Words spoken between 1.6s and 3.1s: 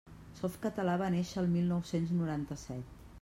nou-cents noranta-set.